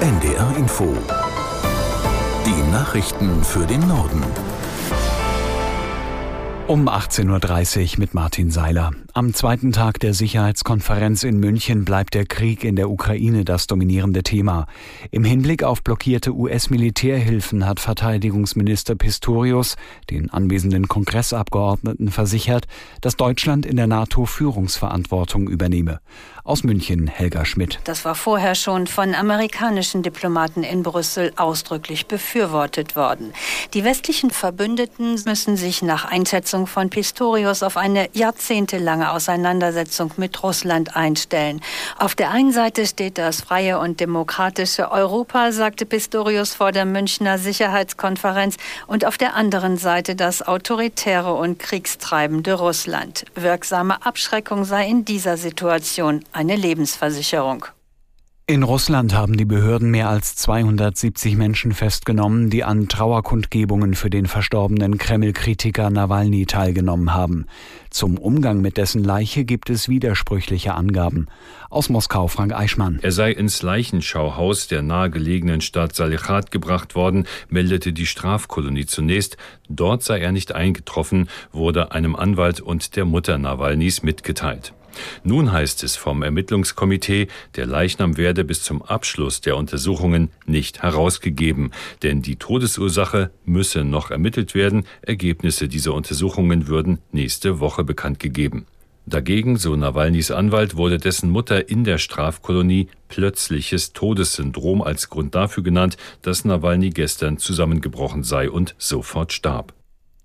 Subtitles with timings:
[0.00, 0.96] NDR Info.
[2.46, 4.22] Die Nachrichten für den Norden.
[6.66, 8.92] Um 18.30 Uhr mit Martin Seiler.
[9.12, 14.22] Am zweiten Tag der Sicherheitskonferenz in München bleibt der Krieg in der Ukraine das dominierende
[14.22, 14.66] Thema.
[15.10, 19.74] Im Hinblick auf blockierte US-Militärhilfen hat Verteidigungsminister Pistorius
[20.10, 22.66] den anwesenden Kongressabgeordneten versichert,
[23.00, 26.00] dass Deutschland in der NATO Führungsverantwortung übernehme.
[26.44, 27.80] Aus München Helga Schmidt.
[27.84, 33.32] Das war vorher schon von amerikanischen Diplomaten in Brüssel ausdrücklich befürwortet worden.
[33.74, 40.42] Die westlichen Verbündeten müssen sich nach Einschätzung von Pistorius auf eine jahrzehntelange lange Auseinandersetzung mit
[40.42, 41.60] Russland einstellen.
[41.98, 47.38] Auf der einen Seite steht das freie und demokratische Europa, sagte Pistorius vor der Münchner
[47.38, 53.24] Sicherheitskonferenz, und auf der anderen Seite das autoritäre und kriegstreibende Russland.
[53.34, 57.66] Wirksame Abschreckung sei in dieser Situation eine Lebensversicherung.
[58.50, 64.26] In Russland haben die Behörden mehr als 270 Menschen festgenommen, die an Trauerkundgebungen für den
[64.26, 67.46] verstorbenen Kreml-Kritiker Nawalny teilgenommen haben.
[67.90, 71.28] Zum Umgang mit dessen Leiche gibt es widersprüchliche Angaben.
[71.68, 72.98] Aus Moskau Frank Eichmann.
[73.02, 79.36] Er sei ins Leichenschauhaus der nahegelegenen Stadt Salichat gebracht worden, meldete die Strafkolonie zunächst.
[79.68, 84.74] Dort sei er nicht eingetroffen, wurde einem Anwalt und der Mutter Nawalnys mitgeteilt.
[85.24, 91.72] Nun heißt es vom Ermittlungskomitee, der Leichnam werde bis zum Abschluss der Untersuchungen nicht herausgegeben,
[92.02, 94.84] denn die Todesursache müsse noch ermittelt werden.
[95.02, 98.66] Ergebnisse dieser Untersuchungen würden nächste Woche bekannt gegeben.
[99.06, 105.64] Dagegen, so Nawalnys Anwalt, wurde dessen Mutter in der Strafkolonie plötzliches Todessyndrom als Grund dafür
[105.64, 109.74] genannt, dass Nawalny gestern zusammengebrochen sei und sofort starb.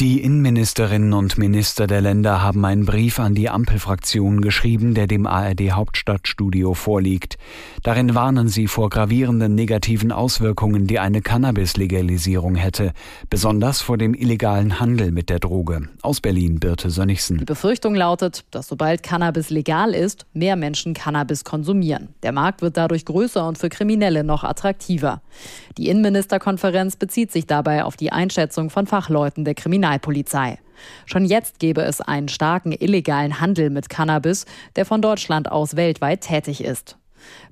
[0.00, 5.26] Die Innenministerinnen und Minister der Länder haben einen Brief an die Ampelfraktion geschrieben, der dem
[5.26, 7.36] ARD Hauptstadtstudio vorliegt.
[7.82, 12.92] Darin warnen sie vor gravierenden negativen Auswirkungen, die eine Cannabis-Legalisierung hätte,
[13.28, 15.88] besonders vor dem illegalen Handel mit der Droge.
[16.02, 17.38] Aus Berlin Birte Sönnigsen.
[17.38, 22.10] Die Befürchtung lautet, dass sobald Cannabis legal ist, mehr Menschen Cannabis konsumieren.
[22.22, 25.22] Der Markt wird dadurch größer und für Kriminelle noch attraktiver.
[25.76, 29.87] Die Innenministerkonferenz bezieht sich dabei auf die Einschätzung von Fachleuten der Kriminalpolizei.
[29.88, 30.58] Kriminalpolizei.
[31.06, 34.44] Schon jetzt gäbe es einen starken illegalen Handel mit Cannabis,
[34.76, 36.96] der von Deutschland aus weltweit tätig ist.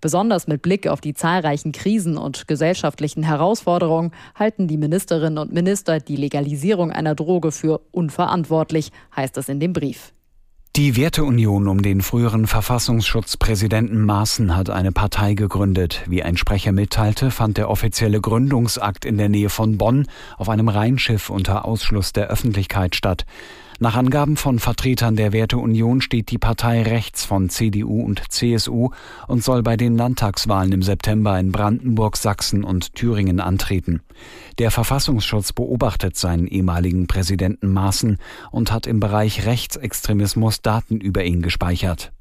[0.00, 6.00] Besonders mit Blick auf die zahlreichen Krisen und gesellschaftlichen Herausforderungen halten die Ministerinnen und Minister
[6.00, 10.12] die Legalisierung einer Droge für unverantwortlich, heißt es in dem Brief.
[10.76, 16.02] Die Werteunion um den früheren Verfassungsschutzpräsidenten Maaßen hat eine Partei gegründet.
[16.08, 20.68] Wie ein Sprecher mitteilte, fand der offizielle Gründungsakt in der Nähe von Bonn auf einem
[20.68, 23.24] Rheinschiff unter Ausschluss der Öffentlichkeit statt.
[23.80, 28.90] Nach Angaben von Vertretern der Werteunion steht die Partei rechts von CDU und CSU
[29.26, 34.00] und soll bei den Landtagswahlen im September in Brandenburg, Sachsen und Thüringen antreten.
[34.58, 38.18] Der Verfassungsschutz beobachtet seinen ehemaligen Präsidenten Maaßen
[38.52, 42.13] und hat im Bereich Rechtsextremismus Daten über ihn gespeichert.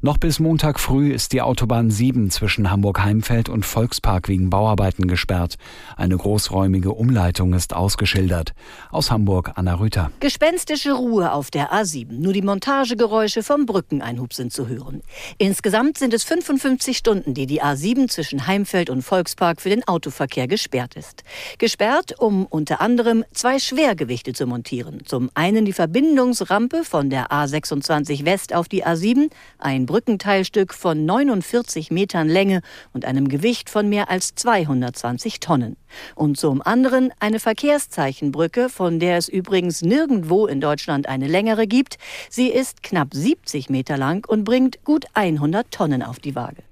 [0.00, 5.56] Noch bis Montag früh ist die Autobahn 7 zwischen Hamburg-Heimfeld und Volkspark wegen Bauarbeiten gesperrt.
[5.96, 8.52] Eine großräumige Umleitung ist ausgeschildert.
[8.92, 10.12] Aus Hamburg Anna Rüther.
[10.20, 12.12] Gespenstische Ruhe auf der A7.
[12.12, 15.02] Nur die Montagegeräusche vom Brückeneinhub sind zu hören.
[15.36, 20.46] Insgesamt sind es 55 Stunden, die die A7 zwischen Heimfeld und Volkspark für den Autoverkehr
[20.46, 21.24] gesperrt ist.
[21.58, 25.00] Gesperrt, um unter anderem zwei Schwergewichte zu montieren.
[25.04, 31.90] Zum einen die Verbindungsrampe von der A26 West auf die A7, ein Brückenteilstück von 49
[31.90, 32.60] Metern Länge
[32.92, 35.76] und einem Gewicht von mehr als 220 Tonnen.
[36.14, 41.98] Und zum anderen eine Verkehrszeichenbrücke, von der es übrigens nirgendwo in Deutschland eine längere gibt.
[42.30, 46.62] Sie ist knapp 70 Meter lang und bringt gut 100 Tonnen auf die Waage.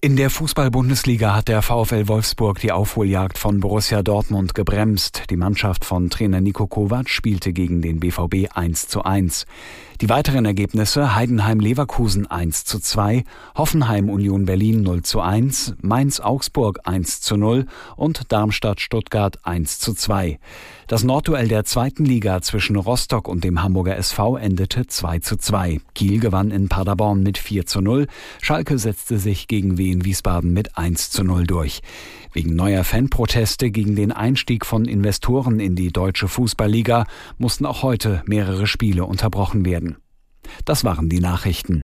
[0.00, 5.24] In der Fußball-Bundesliga hat der VfL Wolfsburg die Aufholjagd von Borussia Dortmund gebremst.
[5.28, 9.44] Die Mannschaft von Trainer Nico Kovac spielte gegen den BVB 1 zu 1.
[10.00, 13.24] Die weiteren Ergebnisse Heidenheim-Leverkusen 1 zu 2,
[13.56, 20.38] Hoffenheim-Union Berlin 0 zu 1, Mainz-Augsburg 1 zu 0 und Darmstadt-Stuttgart 1 zu 2.
[20.86, 25.80] Das Nordduell der zweiten Liga zwischen Rostock und dem Hamburger SV endete 2 zu 2.
[25.96, 28.06] Kiel gewann in Paderborn mit 4 zu 0.
[28.40, 31.80] Schalke setzte sich gegen Wien Wiesbaden mit 1 zu 0 durch.
[32.32, 37.06] Wegen neuer Fanproteste gegen den Einstieg von Investoren in die deutsche Fußballliga
[37.38, 39.96] mussten auch heute mehrere Spiele unterbrochen werden.
[40.64, 41.80] Das waren die Nachrichten.